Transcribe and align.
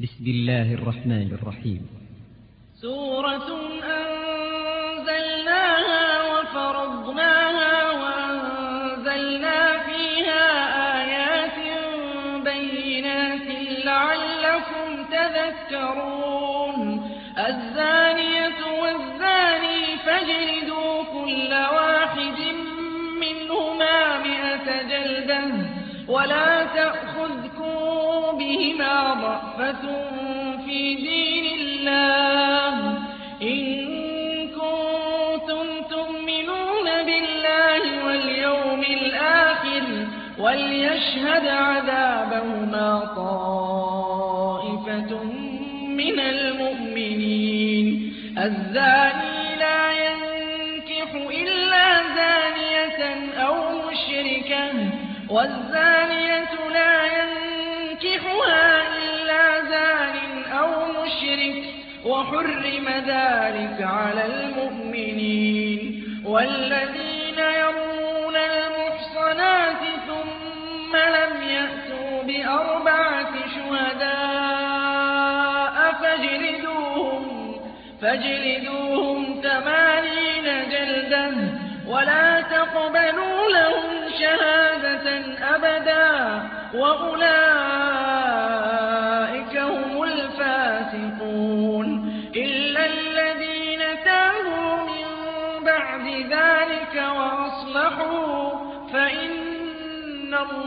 بسم 0.00 0.24
الله 0.26 0.74
الرحمن 0.74 1.32
الرحيم. 1.32 1.86
سورة 2.80 3.48
أنزلناها 3.48 4.05
ضأفة 29.58 29.82
في 30.66 30.94
دين 30.94 31.44
الله 31.60 32.74
إن 33.42 33.86
كنتم 34.48 35.66
تؤمنون 35.90 36.84
بالله 37.06 38.04
واليوم 38.06 38.80
الآخر 38.82 39.82
وليشهد 40.38 41.46
عذابهما 41.48 43.00
طائفة 43.16 45.12
من 45.88 46.20
المؤمنين 46.20 47.86
الزاني 48.38 49.56
لا 49.58 49.92
ينكح 49.92 51.14
إلا 51.14 52.02
زانية 52.16 53.00
أو 53.46 53.54
مشركة 53.88 54.72
والزانية 55.30 56.50
لا 56.72 57.04
ينكحها 57.06 57.45
وحرم 62.06 62.88
ذلك 62.88 63.78
على 63.82 64.26
المؤمنين 64.26 66.04
والذين 66.26 67.38
يرمون 67.38 68.36
المحصنات 68.36 69.82
ثم 70.06 70.96
لم 70.96 71.42
يأتوا 71.42 72.22
بأربعة 72.22 73.32
شهداء 73.54 74.96
فاجلدوهم, 76.02 77.24
فاجلدوهم 78.02 79.40
ثمانين 79.42 80.68
جلدة 80.70 81.30
ولا 81.88 82.40
تقبلوا 82.40 83.50
لهم 83.50 83.92
شهادة 84.20 85.06
أبدا 85.54 86.42
وأولئك 86.74 87.75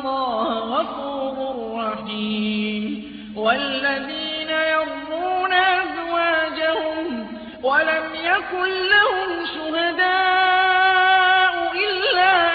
الله 0.06 0.60
غفور 0.60 1.76
رحيم. 1.84 3.10
والذين 3.36 4.50
يرمون 4.50 5.54
أزواجهم 5.54 7.28
ولم 7.64 8.04
يكن 8.14 8.68
لهم 8.68 9.46
شهداء 9.56 11.54
إلا 11.90 12.52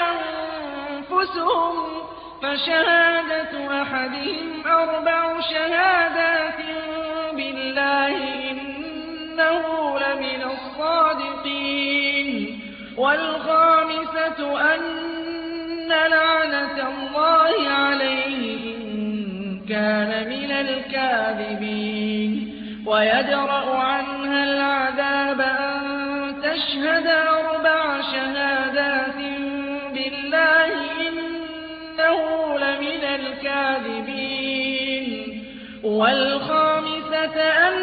أنفسهم 0.91 1.75
فشهادة 2.43 3.83
أحدهم 3.83 4.67
أربع 4.67 5.41
شهادات 5.41 6.59
بالله 7.33 8.17
إنه 8.51 9.99
لمن 9.99 10.43
الصادقين. 10.43 12.61
والخامسة 12.97 14.75
أن 14.75 14.81
لعنة 15.89 16.34
الله 17.15 17.69
عليه 17.69 18.75
إن 18.75 19.61
كان 19.69 20.29
من 20.29 20.53
الكاذبين. 20.53 22.33
ويدرأ 22.87 23.77
عنها 23.77 24.45
العذاب 24.45 25.41
أن 25.41 25.83
تشهد 26.43 27.07
أربع 27.07 28.01
شهادات 28.01 29.17
بالله 29.95 30.73
إنه 31.09 32.19
لمن 32.59 33.05
الكاذبين. 33.05 35.07
والخامسة 35.85 37.41
أن 37.41 37.75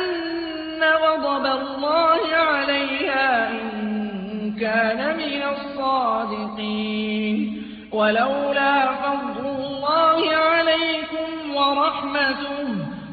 غضب 0.83 1.45
الله 1.45 2.35
عليها 2.35 3.49
إن 3.49 4.55
كان 4.61 5.17
من 5.17 5.43
الصادقين. 5.55 7.37
ولولا 7.91 8.90
ورحمته 12.01 12.67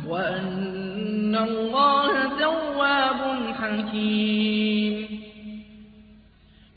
وأن 0.09 1.37
الله 1.37 2.39
تواب 2.39 3.21
حكيم. 3.61 4.95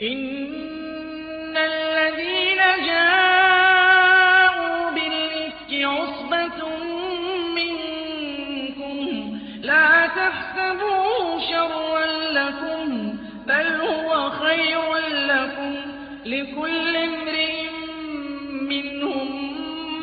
إن 0.02 1.58
الذين 1.58 2.62
جاءوا 2.88 4.80
بالإفك 4.92 5.72
عصبة 5.72 6.60
منكم 7.56 8.98
لا 9.62 10.08
تحسبوه 10.08 11.40
شرا 11.52 12.06
لكم 12.32 12.88
بل 13.48 13.68
هو 13.82 14.30
خير 14.30 14.98
لكم. 15.08 15.76
لكل 16.26 16.96
امرئ 16.96 17.56
منهم 18.70 19.30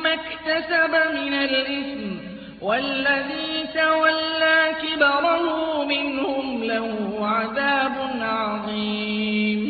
ما 0.03 0.15
اكتسب 0.15 0.93
من 1.15 1.35
الإثم 1.35 1.98
والذي 2.69 3.69
تولى 3.75 4.75
كبره 4.83 5.85
منهم 5.85 6.65
له 6.65 7.19
عذاب 7.27 7.97
عظيم. 8.21 9.61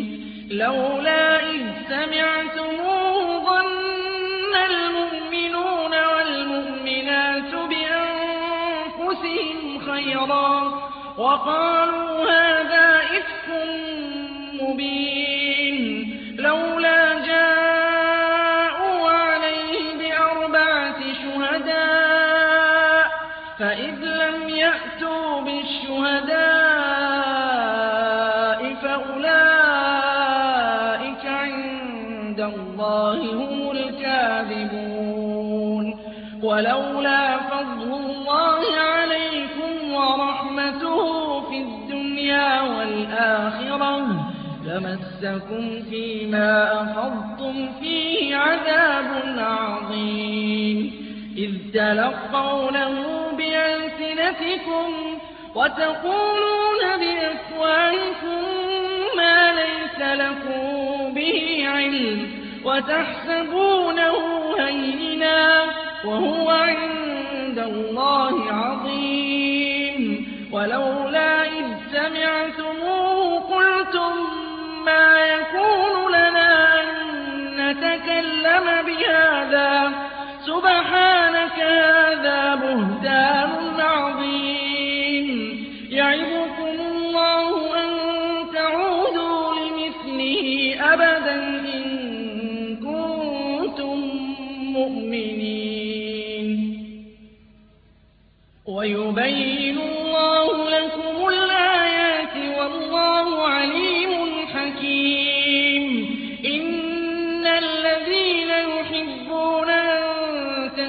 لولا 0.51 1.41
إذ 1.41 1.67
سمعتموه 1.89 3.45
ظن 3.45 4.55
المؤمنون 4.71 5.93
والمؤمنات 6.13 7.53
بأنفسهم 8.99 9.59
خيرا 9.91 10.49
وقالوا 11.19 12.31
هذا 12.31 12.98
لمسكم 45.29 45.83
فيما 45.91 46.73
أفضتم 46.83 47.69
فيه 47.81 48.37
عذاب 48.37 49.35
عظيم 49.39 50.93
إذ 51.37 51.51
تلقونه 51.75 52.95
بألسنتكم 53.37 55.19
وتقولون 55.55 56.81
بأفواهكم 57.01 58.43
ما 59.17 59.53
ليس 59.53 60.19
لكم 60.19 61.15
به 61.15 61.65
علم 61.69 62.29
وتحسبونه 62.65 64.15
هينا 64.59 65.65
وهو 66.05 66.51
عند 66.51 67.59
الله 67.59 68.53
عظيم 68.53 70.29
ولولا 70.53 71.43
إذ 71.45 71.67
سمعتموه 71.93 72.68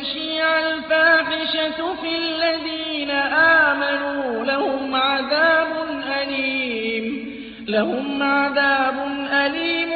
تَشِيعَ 0.01 0.59
الْفَاحِشَةُ 0.59 1.95
فِي 2.01 2.17
الَّذِينَ 2.17 3.09
آمَنُوا 3.11 4.45
لَهُمْ 4.45 4.95
عَذَابٌ 8.23 8.97
أَلِيمٌ. 9.31 9.89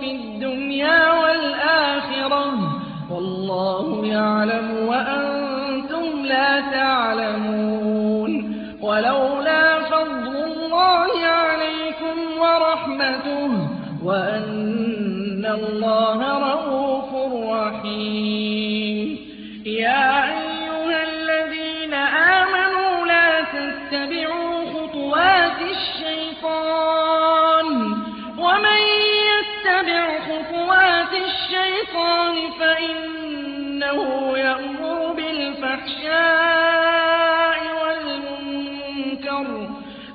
فِي 0.00 0.10
الدُّنْيَا 0.10 1.12
وَالْآخِرَةِ 1.12 2.50
ۚ. 2.50 2.64
وَاللَّهُ 3.12 4.06
يَعْلَمُ 4.06 4.86
وَأَنتُمْ 4.88 6.26
لَا 6.26 6.60
تَعْلَمُونَ. 6.60 8.32
وَلَوْلَا 8.82 9.80
فَضْلُ 9.80 10.34
اللَّهِ 10.36 11.26
عَلَيْكُمْ 11.26 12.16
وَرَحْمَتُهُ 12.38 13.50
وَأَنَّ 14.04 15.44
اللَّهَ 15.46 16.38
رَءُوفٌ 16.38 16.63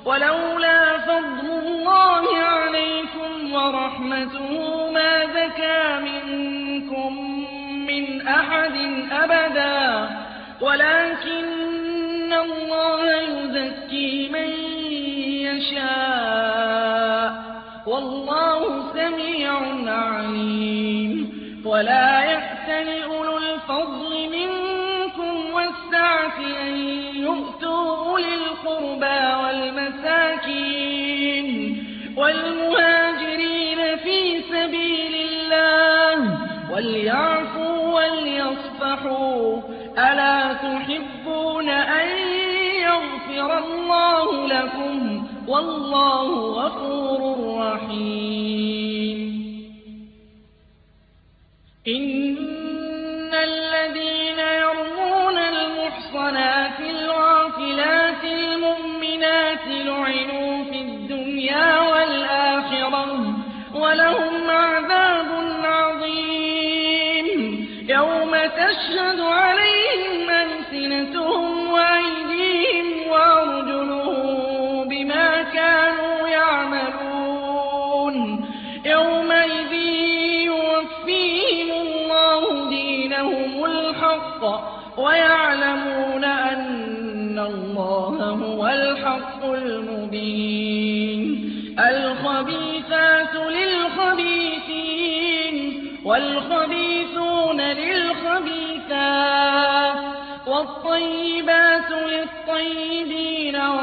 وَلَوْلَا 0.04 0.98
فَضْلُ 0.98 1.50
اللَّهِ 1.50 2.36
عَلَيْكُمْ 2.36 3.52
وَرَحْمَتُهُ 3.52 4.90
مَا 4.90 5.26
زَكَىٰ 5.26 6.00
مِنكُم 6.00 7.40
مِّنْ 7.86 8.28
أَحَدٍ 8.28 8.76
أَبَدًا. 9.12 10.08
وَلَٰكِنَّ 10.60 12.32
اللَّهَ 12.32 13.20
يُزَكِّي 13.20 14.28
مَن 14.28 14.50
يَشَاءُ 15.48 17.30
ۗ. 17.30 17.88
وَاللَّهُ 17.88 18.92
سَمِيعٌ 18.94 19.52
عَلِيمٌ. 19.86 21.40
وَلَا 21.64 22.24
يَأْتَلِ 22.24 23.02
أُولُو 23.02 23.39
وَالْمُهَاجِرِينَ 32.16 33.96
فِي 33.96 34.42
سَبِيلِ 34.50 35.14
اللَّهِ 35.30 36.38
وَلْيَعْفُوا 36.72 38.00
وَلْيَصْفَحُوا 38.00 39.60
ۗ. 39.60 39.64
أَلَا 39.98 40.52
تُحِبُّونَ 40.52 41.68
أَن 41.68 42.08
يَغْفِرَ 42.82 43.58
اللَّهُ 43.58 44.46
لَكُمْ 44.46 45.20
ۗ؟ 45.20 45.22
وَاللَّهُ 45.48 46.28
غَفُورٌ 46.52 47.20
رَّحِيمٌ. 47.62 49.20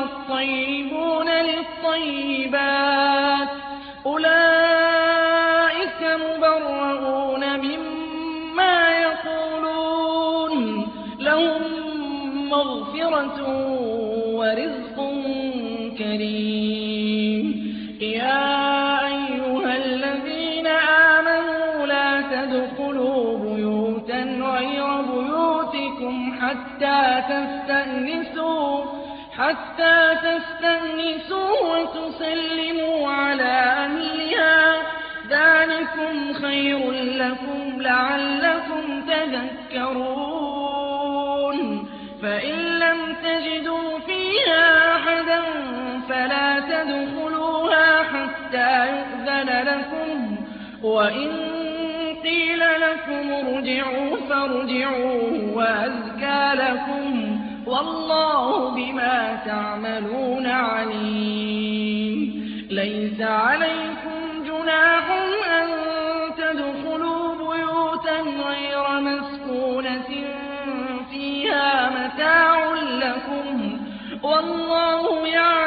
وَالطَّيِّبُونَ 0.07 1.30
لِلطَّيِّبَاتِ 1.30 2.68
ۚ 3.48 3.51
أُولَٰئِكَ 4.06 4.56
حَتَّىٰ 29.48 30.16
تَسْتَأْنِسُوا 30.24 31.52
وَتُسَلِّمُوا 31.76 33.12
عَلَىٰ 33.12 33.44
أَهْلِهَا 33.86 34.82
ۚ. 34.82 34.86
ذَٰلِكُمْ 35.30 36.34
خَيْرٌ 36.34 36.92
لَّكُمْ 36.92 37.82
لَعَلَّكُمْ 37.82 39.02
تَذَكَّرُونَ. 39.02 40.18
فَإِن 42.24 42.56
لَّمْ 42.80 43.16
تَجِدُوا 43.24 44.00
فِيهَا 44.00 44.96
أَحَدًا 44.96 45.42
فَلَا 46.10 46.60
تَدْخُلُوهَا 46.60 48.04
حَتَّىٰ 48.04 48.90
يُؤْذَنَ 48.90 49.50
لَكُمْ 49.68 50.36
ۖ. 50.36 50.40
وَإِن 50.86 51.31
قِيلَ 52.24 52.60
لَكُمُ 52.60 53.31
ارْجِعُوا 53.31 54.18
فَارْجِعُوا 54.30 55.21
هُوَ 55.30 55.62
أَزْكَىٰ 55.62 56.54
لَكُمْ 56.56 57.37
ۚ. 57.37 57.37
وَاللَّهُ 57.68 58.69
بِمَا 58.69 59.42
تَعْمَلُونَ 59.45 60.47
عَلِيمٌ. 60.47 62.19
لَّيْسَ 62.71 63.21
عَلَيْكُمْ 63.21 64.44
جُنَاحٌ 64.47 65.06
أَن 65.59 65.68
تَدْخُلُوا 66.38 67.36
بُيُوتًا 67.36 68.18
غَيْرَ 68.47 68.86
مَسْكُونَةٍ 69.00 70.09
فِيهَا 71.12 71.90
مَتَاعٌ 71.90 72.74
لَّكُمْ 73.04 73.78
ۚ. 73.78 73.80
وَاللَّهُ 74.26 75.28
يَعْلَمُ 75.28 75.67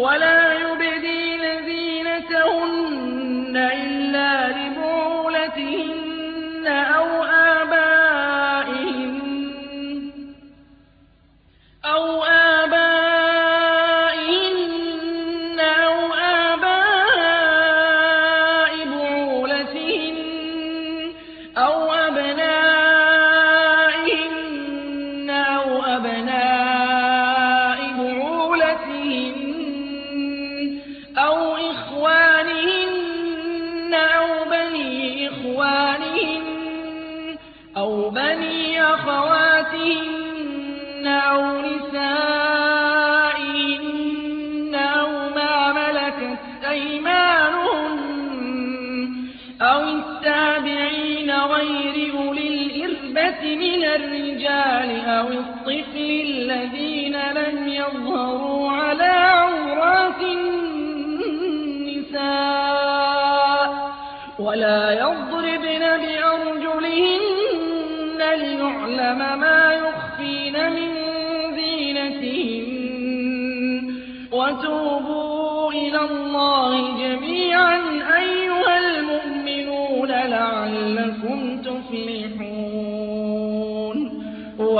وَلَا 0.00 0.52
يُبْدِينَ 0.52 0.79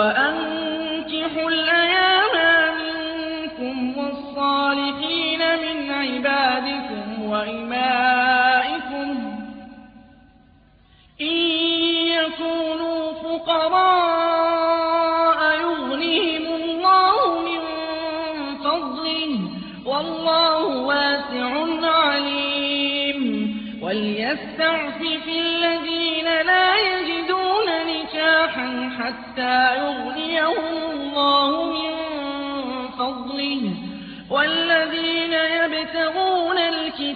وَأَنكِحُوا 0.00 1.48
الْأَيَامَىٰ 1.50 1.79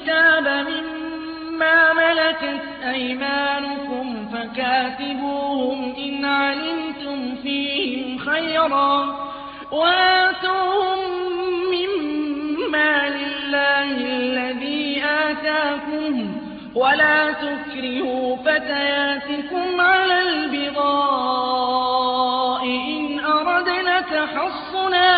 الْكِتَابَ 0.09 0.47
مِمَّا 0.69 1.93
مَلَكَتْ 1.93 2.63
أَيْمَانُكُمْ 2.95 4.29
فَكَاتِبُوهُمْ 4.33 5.95
إِنْ 5.99 6.25
عَلِمْتُمْ 6.25 7.37
فِيهِمْ 7.43 8.19
خَيْرًا 8.19 9.05
ۖ 9.07 9.09
وَآتُوهُم 9.73 10.99
مِّن 11.71 11.89
مَّالِ 12.71 13.13
اللَّهِ 13.13 13.91
الَّذِي 13.93 15.03
آتَاكُمْ 15.05 16.33
ۚ 16.33 16.35
وَلَا 16.77 17.33
تُكْرِهُوا 17.33 18.37
فَتَيَاتِكُمْ 18.37 19.81
عَلَى 19.81 20.21
الْبِغَاءِ 20.29 21.45
إِنْ 22.65 23.21
أَرَدْنَ 23.21 23.89
تَحَصُّنًا 24.13 25.15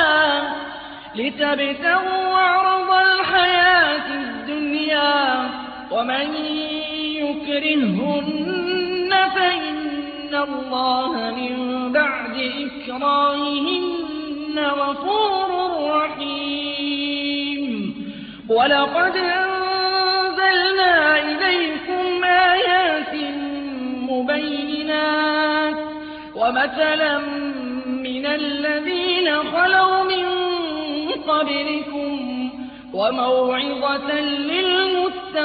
لِّتَبْتَغُوا 1.15 2.37
عَرَضَ 2.37 2.91
الْحَيَاةِ 2.91 3.96
الدُّنْيَا 5.07 5.49
ۚ 5.49 5.51
وَمَن 5.93 6.29
يُكْرِههُّنَّ 7.23 9.13
فَإِنَّ 9.37 10.33
اللَّهَ 10.35 11.13
مِن 11.39 11.55
بَعْدِ 11.93 12.37
إِكْرَاهِهِنَّ 12.67 14.57
غَفُورٌ 14.59 15.49
رَّحِيمٌ. 15.97 17.73
وَلَقَدْ 18.49 19.17
أَنزَلْنَا 19.17 20.95
إِلَيْكُمْ 21.31 22.25
آيَاتٍ 22.25 23.15
مُّبَيِّنَاتٍ. 24.11 25.77
وَمَثَلًا 26.37 27.19
مِّنَ 28.07 28.27
الَّذِينَ 28.27 29.29
خَلَوْا 29.55 29.99
مِن 30.13 30.27
قَبْلِكُمْ 31.31 32.06
وَمَوْعِظَةً 32.97 34.11
لِّلْمُتَّقِينَ. 34.51 35.37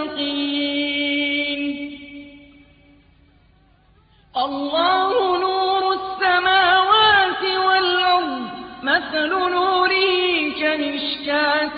اللَّهُ 4.38 5.12
نُورُ 5.46 5.84
السَّمَاوَاتِ 6.00 7.44
وَالْأَرْضِ 7.68 8.44
ۚ 8.50 8.52
مَثَلُ 8.84 9.30
نُورِهِ 9.30 10.16
كَمِشْكَاةٍ 10.62 11.78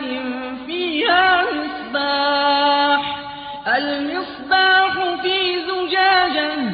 فِيهَا 0.67 1.25
مِصْبَاحٌ 1.57 3.01
ۖ. 3.13 3.67
الْمِصْبَاحُ 3.77 4.93
فِي 5.23 5.37
زُجَاجَةٍ 5.69 6.55
ۖ 6.69 6.73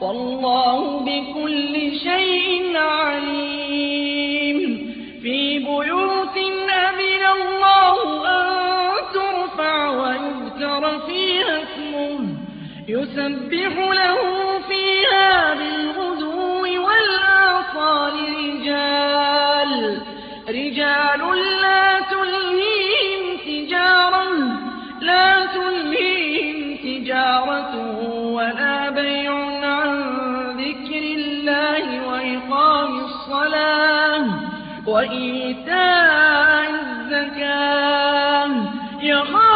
وَاللَّهُ 0.00 1.00
بِكُلِّ 1.00 1.92
شَيْءٍ 1.98 2.76
عَلِيمٌ. 2.76 4.58
فِي 5.22 5.58
بُيُوتٍ 5.58 6.36
أَذِنَ 6.70 7.24
اللَّهُ 7.36 8.26
أَن 8.26 8.46
تُرْفَعَ 9.14 9.88
وَيُذْكَرَ 9.90 10.98
فِيهَا 10.98 11.62
اسْمُهُ. 11.62 12.18
يُسَبِّحُ 12.88 13.92
لَهُ 13.92 14.18
فِيهَا 14.68 15.54
بِالْغُدُوِّ 15.54 16.62
وَالْآصَالِ 16.86 18.14
رِجَالٌ. 18.48 20.04
لَّا 21.62 21.99
وَإِيتَاءِ 34.90 36.70
الزَّكَاةِ 36.70 38.46
ۙ. 38.48 39.02
يَخَافُونَ 39.02 39.49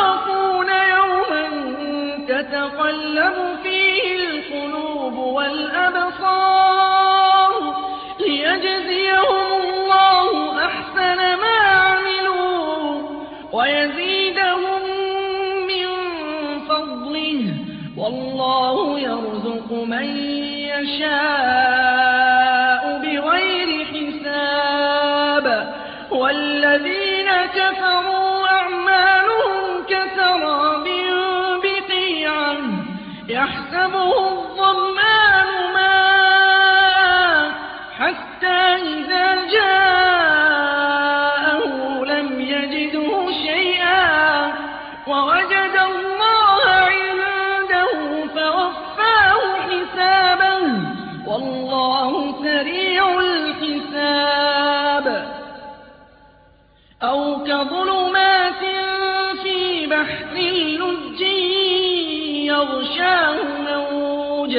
يَغْشَاهُ 62.94 63.42
مَوْجٌ. 63.58 64.56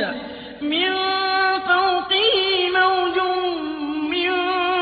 مِّن 0.62 0.92
فَوْقِهِ 1.68 2.36
مَوْجٌ 2.80 3.18
مِّن 4.10 4.32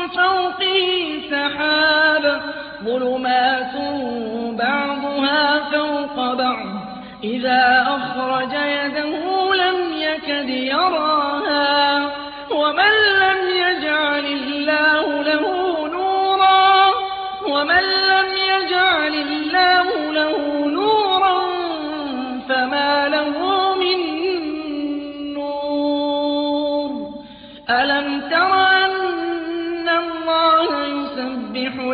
فَوْقِهِ 0.08 0.88
سَحَابٌ 1.30 2.40
ۚ. 2.40 2.42
ظُلُمَاتٌ 2.84 3.74
بَعْضُهَا 4.58 5.58
فَوْقَ 5.70 6.34
بَعْضٍ. 6.34 6.68
إِذَا 7.24 7.86
أَخْرَجَ 7.88 8.52
يَدَهُ 8.52 9.54
لَمْ 9.54 9.76
يَكَدْ 9.96 10.48
يَرَاهَا 10.48 11.10
ۗ 11.10 11.13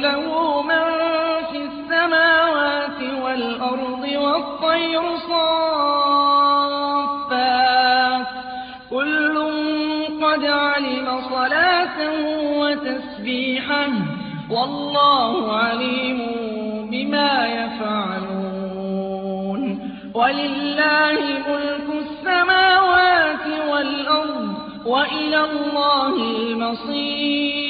لَهُ 0.01 0.63
مَن 0.63 0.85
فِي 1.51 1.59
السَّمَاوَاتِ 1.69 3.01
وَالْأَرْضِ 3.23 4.05
وَالطَّيْرُ 4.25 5.03
صَافَّاتٍ 5.29 6.21
ۖ 8.27 8.29
كُلٌّ 8.91 9.37
قَدْ 10.25 10.45
عَلِمَ 10.45 11.21
صَلَاتَهُ 11.31 12.17
وَتَسْبِيحَهُ 12.61 13.89
ۗ 13.89 13.91
وَاللَّهُ 14.51 15.57
عَلِيمٌ 15.57 16.19
بِمَا 16.91 17.35
يَفْعَلُونَ. 17.61 18.81
وَلِلَّهِ 20.15 21.21
مُلْكُ 21.49 21.89
السَّمَاوَاتِ 22.05 23.47
وَالْأَرْضِ 23.71 24.49
ۖ 24.55 24.87
وَإِلَى 24.87 25.41
اللَّهِ 25.45 26.15
الْمَصِيرُ. 26.37 27.70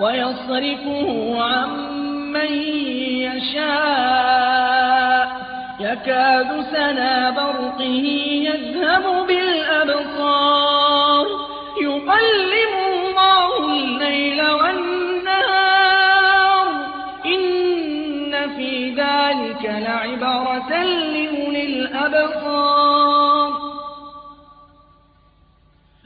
وَيَصْرِفُهُ 0.00 1.42
عَن 1.42 1.68
مَّن 2.32 2.52
يَشَاءُ. 3.26 5.26
يَكَادُ 5.80 6.50
سَنَا 6.72 7.30
بَرْقِهِ 7.30 8.06
يَذْهَبُ 8.48 9.26
بِالْأَبْصَارِ. 9.26 11.26
يُقَلِّبُ 11.82 12.72
اللَّهُ 12.92 13.70
اللَّيْلَ 13.70 14.40
وَالنَّهَارَ 14.50 16.66
ۚ. 16.66 16.68
إِنَّ 17.26 18.32
فِي 18.56 18.90
ذَٰلِكَ 18.90 19.64
لَعِبْرَةً 19.64 20.82
لِّأُولِي 20.82 21.64
الْأَبْصَارِ. 21.66 23.50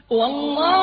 وَاللَّهُ 0.09 0.82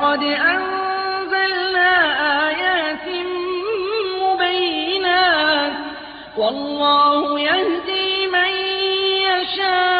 لَّقَدْ 0.00 0.22
أَنزَلْنَا 0.22 1.92
آيَاتٍ 2.48 3.06
مُّبَيِّنَاتٍ 4.22 5.72
ۚ. 5.72 6.38
وَاللَّهُ 6.38 7.40
يَهْدِي 7.40 8.26
مَن 8.26 8.52
يَشَاءُ. 9.28 9.99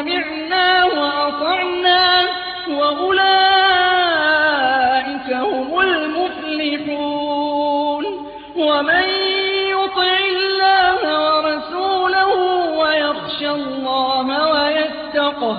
سَمِعْنَا 0.00 0.84
وَأَطَعْنَا 0.84 2.26
ۖ 2.26 2.28
وَأُولَٰئِكَ 2.70 3.28
هُمُ 5.32 5.80
الْمُفْلِحُونَ 5.80 7.24
وَمَن 8.56 9.04
يُطِعِ 9.76 10.18
اللَّهَ 10.36 11.00
وَرَسُولَهُ 11.24 12.32
وَيَخْشَ 12.78 13.42
اللَّهَ 13.42 14.26
وَيَتَّقْهِ 14.52 15.58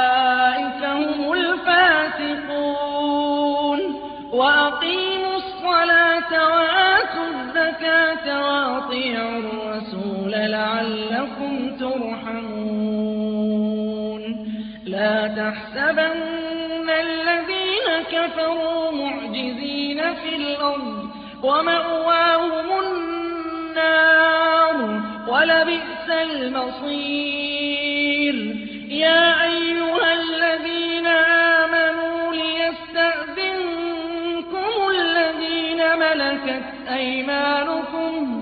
تحسبن 15.51 16.89
الذين 16.89 17.87
كفروا 18.11 18.91
معجزين 18.91 20.15
في 20.15 20.35
الأرض 20.35 21.09
ومأواهم 21.43 22.67
النار 22.83 24.75
ولبئس 25.27 26.09
المصير. 26.09 27.35
يا 28.89 29.43
أيها 29.43 30.13
الذين 30.13 31.07
آمنوا 31.57 32.33
ليستأذنكم 32.33 33.69
الذين 34.89 35.81
ملكت 35.99 36.63
أيمانكم. 36.89 38.41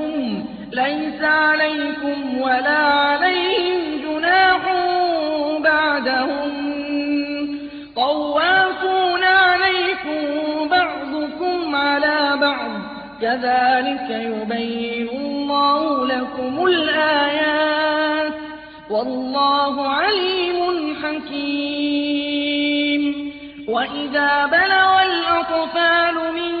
ليس 0.73 1.23
عليكم 1.23 2.41
ولا 2.41 2.77
عليهم 2.77 3.81
جناح 4.05 4.61
بعدهم. 5.59 6.51
طوافون 7.95 9.23
عليكم 9.23 10.21
بعضكم 10.69 11.75
على 11.75 12.37
بعض. 12.41 12.81
كذلك 13.21 14.09
يبين 14.09 15.09
الله 15.09 16.07
لكم 16.07 16.65
الآيات. 16.67 18.33
والله 18.89 19.87
عليم 19.87 20.95
حكيم. 21.03 22.51
وإذا 23.67 24.45
بلغ 24.45 25.01
الأطفال 25.03 26.15
منكم 26.33 26.60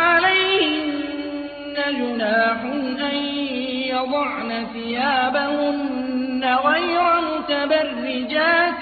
ثيابهن 5.01 6.43
غير 6.65 7.03
متبرجات 7.21 8.81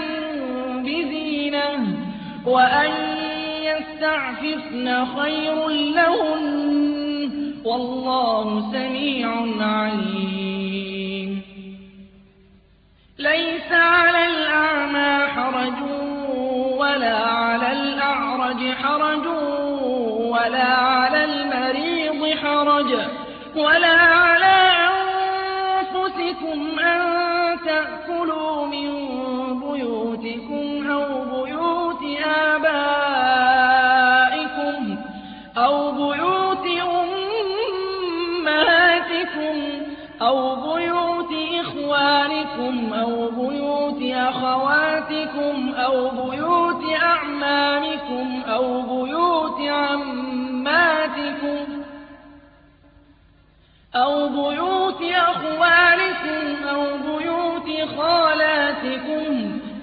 بزينة 0.77 1.97
وأن 2.45 2.91
يستعففن 3.63 5.05
خير 5.05 5.67
لهن 5.67 7.31
والله 7.65 8.71
سميع 8.71 9.29
عليم. 9.61 11.41
ليس 13.19 13.71
على 13.71 14.27
الأعمى 14.27 15.27
حرج 15.27 15.79
ولا 16.77 17.17
على 17.17 17.71
الأعرج 17.71 18.71
حرج 18.83 19.27
ولا 20.19 20.73
على 20.73 21.23
المريض 21.23 22.37
حرج 22.37 22.91
ولا 23.55 23.87
على 23.87 24.28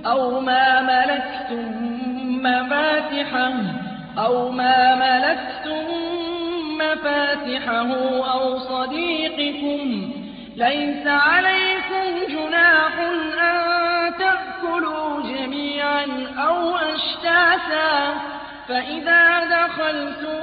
أو 0.06 0.40
ما 0.40 0.80
ملكتم 0.80 1.96
مفاتحه 2.42 3.52
أو 4.18 4.50
ما 4.50 4.94
ملكتم 4.94 5.84
مفاتحه 6.78 7.90
أو 8.32 8.58
صديقكم 8.58 10.10
ليس 10.56 11.06
عليكم 11.06 12.26
جناح 12.28 12.98
أن 13.40 14.12
تأكلوا 14.18 15.22
جميعا 15.22 16.06
أو 16.38 16.76
أشتاتا 16.76 18.14
فإذا 18.68 19.44
دخلتم 19.44 20.40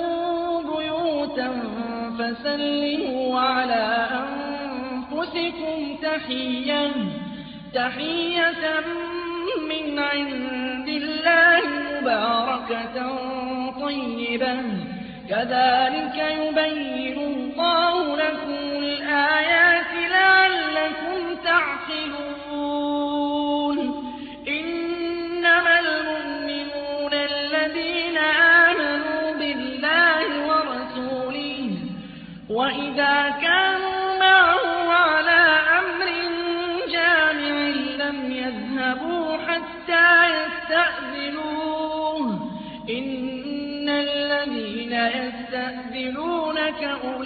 بيوتا 0.78 1.49
فسلموا 2.19 3.39
على 3.39 4.08
أنفسكم 5.12 5.95
تحية 6.04 6.91
تحية 7.73 8.84
من 9.93 9.99
عند 9.99 10.88
الله 10.88 11.62
مباركة 12.01 13.17
طيبة. 13.82 14.58
كذلك 15.29 16.17
يبين 16.17 17.17
الله 17.17 18.17
لكم 18.17 18.53
الآيات 18.75 20.12
لعلكم 20.12 21.36
تعقلون. 21.43 22.33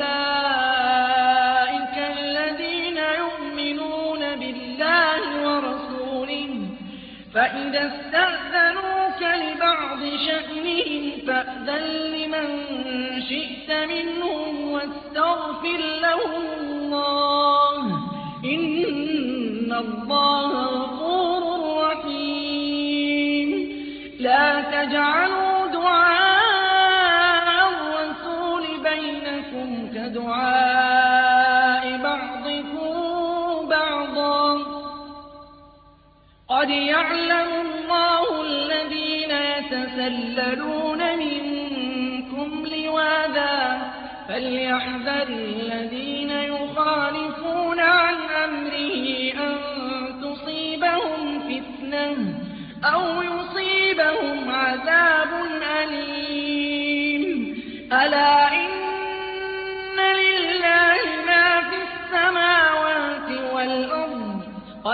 أولئك 0.02 1.96
الذين 2.18 2.98
يؤمنون 2.98 4.36
بالله 4.36 5.22
ورسوله 5.48 6.50
فإذا 7.34 7.82
استأذنوك 7.92 9.22
لبعض 9.22 10.00
شأنهم 10.28 11.04
فأذن 11.28 11.86
لمن 12.16 12.48
شئت 13.30 13.70
منهم 13.90 14.72
واستغفر 14.72 15.82
لهم 16.02 16.44
الله. 16.60 17.84
إن 18.46 19.72
الله 19.72 20.52
غفور 20.66 21.44
رحيم. 21.84 23.50
قد 36.68 36.74
يعلم 36.74 37.50
الله 37.62 38.42
الذين 38.42 39.32
يتسللون 39.32 41.18
منكم 41.18 42.66
لواذا 42.76 43.82
فليحذر 44.28 45.28
الذين 45.30 45.97